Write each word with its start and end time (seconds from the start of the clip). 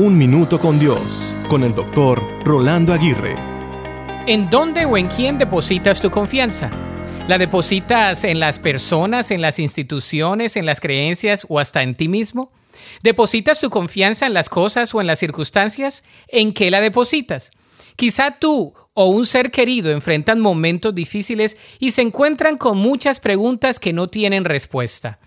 Un 0.00 0.16
Minuto 0.16 0.60
con 0.60 0.78
Dios, 0.78 1.34
con 1.48 1.64
el 1.64 1.74
doctor 1.74 2.22
Rolando 2.44 2.92
Aguirre. 2.92 3.34
¿En 4.28 4.48
dónde 4.48 4.84
o 4.84 4.96
en 4.96 5.08
quién 5.08 5.38
depositas 5.38 6.00
tu 6.00 6.08
confianza? 6.08 6.70
¿La 7.26 7.36
depositas 7.36 8.22
en 8.22 8.38
las 8.38 8.60
personas, 8.60 9.32
en 9.32 9.40
las 9.40 9.58
instituciones, 9.58 10.54
en 10.54 10.66
las 10.66 10.78
creencias 10.78 11.44
o 11.48 11.58
hasta 11.58 11.82
en 11.82 11.96
ti 11.96 12.06
mismo? 12.06 12.52
¿Depositas 13.02 13.58
tu 13.58 13.70
confianza 13.70 14.28
en 14.28 14.34
las 14.34 14.48
cosas 14.48 14.94
o 14.94 15.00
en 15.00 15.08
las 15.08 15.18
circunstancias? 15.18 16.04
¿En 16.28 16.52
qué 16.52 16.70
la 16.70 16.80
depositas? 16.80 17.50
Quizá 17.96 18.38
tú 18.38 18.74
o 18.94 19.06
un 19.06 19.26
ser 19.26 19.50
querido 19.50 19.90
enfrentan 19.90 20.38
momentos 20.38 20.94
difíciles 20.94 21.56
y 21.80 21.90
se 21.90 22.02
encuentran 22.02 22.56
con 22.56 22.78
muchas 22.78 23.18
preguntas 23.18 23.80
que 23.80 23.92
no 23.92 24.08
tienen 24.08 24.44
respuesta. 24.44 25.18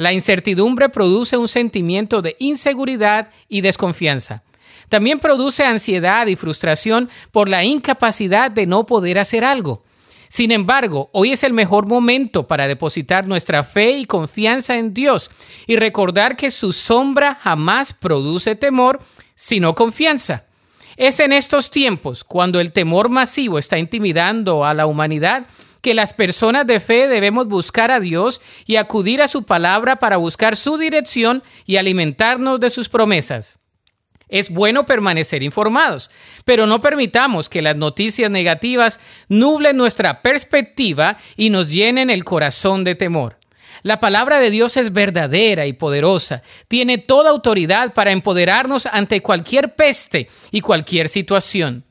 La 0.00 0.14
incertidumbre 0.14 0.88
produce 0.88 1.36
un 1.36 1.46
sentimiento 1.46 2.22
de 2.22 2.34
inseguridad 2.38 3.28
y 3.50 3.60
desconfianza. 3.60 4.42
También 4.88 5.20
produce 5.20 5.62
ansiedad 5.62 6.26
y 6.26 6.36
frustración 6.36 7.10
por 7.32 7.50
la 7.50 7.64
incapacidad 7.64 8.50
de 8.50 8.64
no 8.64 8.86
poder 8.86 9.18
hacer 9.18 9.44
algo. 9.44 9.84
Sin 10.30 10.52
embargo, 10.52 11.10
hoy 11.12 11.32
es 11.32 11.44
el 11.44 11.52
mejor 11.52 11.86
momento 11.86 12.46
para 12.46 12.66
depositar 12.66 13.26
nuestra 13.26 13.62
fe 13.62 13.98
y 13.98 14.06
confianza 14.06 14.78
en 14.78 14.94
Dios 14.94 15.30
y 15.66 15.76
recordar 15.76 16.34
que 16.34 16.50
su 16.50 16.72
sombra 16.72 17.34
jamás 17.34 17.92
produce 17.92 18.54
temor, 18.56 19.00
sino 19.34 19.74
confianza. 19.74 20.46
Es 20.96 21.20
en 21.20 21.34
estos 21.34 21.70
tiempos, 21.70 22.24
cuando 22.24 22.58
el 22.58 22.72
temor 22.72 23.10
masivo 23.10 23.58
está 23.58 23.78
intimidando 23.78 24.64
a 24.64 24.72
la 24.72 24.86
humanidad, 24.86 25.46
que 25.80 25.94
las 25.94 26.14
personas 26.14 26.66
de 26.66 26.80
fe 26.80 27.08
debemos 27.08 27.46
buscar 27.48 27.90
a 27.90 28.00
Dios 28.00 28.40
y 28.66 28.76
acudir 28.76 29.22
a 29.22 29.28
su 29.28 29.44
palabra 29.44 29.96
para 29.96 30.16
buscar 30.16 30.56
su 30.56 30.76
dirección 30.76 31.42
y 31.66 31.76
alimentarnos 31.76 32.60
de 32.60 32.70
sus 32.70 32.88
promesas. 32.88 33.58
Es 34.28 34.50
bueno 34.50 34.86
permanecer 34.86 35.42
informados, 35.42 36.10
pero 36.44 36.66
no 36.66 36.80
permitamos 36.80 37.48
que 37.48 37.62
las 37.62 37.76
noticias 37.76 38.30
negativas 38.30 39.00
nublen 39.28 39.76
nuestra 39.76 40.22
perspectiva 40.22 41.16
y 41.36 41.50
nos 41.50 41.70
llenen 41.70 42.10
el 42.10 42.24
corazón 42.24 42.84
de 42.84 42.94
temor. 42.94 43.38
La 43.82 43.98
palabra 43.98 44.38
de 44.38 44.50
Dios 44.50 44.76
es 44.76 44.92
verdadera 44.92 45.66
y 45.66 45.72
poderosa, 45.72 46.42
tiene 46.68 46.98
toda 46.98 47.30
autoridad 47.30 47.94
para 47.94 48.12
empoderarnos 48.12 48.86
ante 48.86 49.22
cualquier 49.22 49.74
peste 49.74 50.28
y 50.52 50.60
cualquier 50.60 51.08
situación 51.08 51.84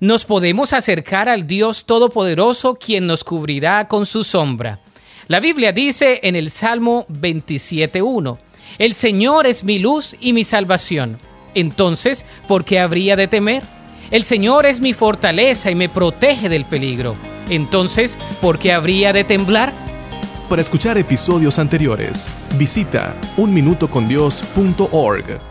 nos 0.00 0.24
podemos 0.24 0.72
acercar 0.72 1.28
al 1.28 1.46
Dios 1.46 1.84
Todopoderoso 1.84 2.74
quien 2.74 3.06
nos 3.06 3.22
cubrirá 3.22 3.86
con 3.86 4.06
su 4.06 4.24
sombra. 4.24 4.80
La 5.28 5.38
Biblia 5.40 5.72
dice 5.72 6.20
en 6.22 6.36
el 6.36 6.50
Salmo 6.50 7.04
27.1, 7.08 8.38
El 8.78 8.94
Señor 8.94 9.46
es 9.46 9.62
mi 9.62 9.78
luz 9.78 10.16
y 10.18 10.32
mi 10.32 10.44
salvación. 10.44 11.18
Entonces, 11.54 12.24
¿por 12.48 12.64
qué 12.64 12.80
habría 12.80 13.16
de 13.16 13.28
temer? 13.28 13.62
El 14.10 14.24
Señor 14.24 14.64
es 14.66 14.80
mi 14.80 14.94
fortaleza 14.94 15.70
y 15.70 15.74
me 15.74 15.88
protege 15.88 16.48
del 16.48 16.64
peligro. 16.64 17.14
Entonces, 17.48 18.18
¿por 18.40 18.58
qué 18.58 18.72
habría 18.72 19.12
de 19.12 19.24
temblar? 19.24 19.72
Para 20.48 20.62
escuchar 20.62 20.98
episodios 20.98 21.60
anteriores, 21.60 22.28
visita 22.56 23.14
unminutocondios.org. 23.36 25.49